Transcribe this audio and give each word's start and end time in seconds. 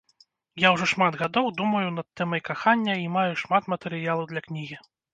Я 0.63 0.71
ўжо 0.75 0.87
шмат 0.93 1.13
гадоў 1.21 1.51
думаю 1.59 1.85
над 1.99 2.07
тэмай 2.23 2.43
кахання 2.51 2.99
і 3.05 3.07
маю 3.19 3.33
шмат 3.45 3.73
матэрыялу 3.79 4.23
для 4.35 4.41
кнігі. 4.51 4.85